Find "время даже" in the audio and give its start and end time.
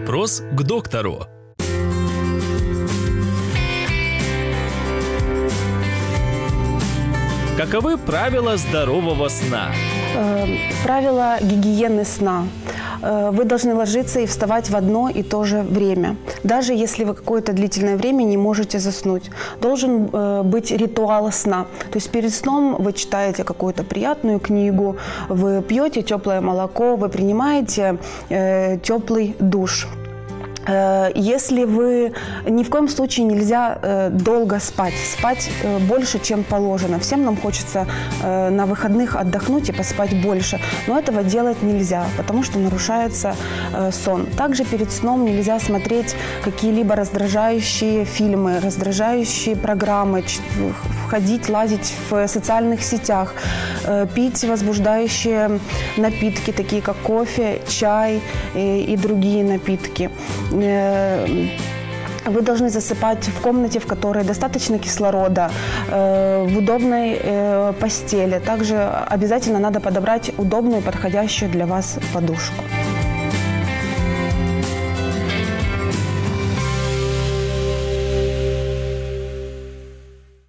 15.62-16.72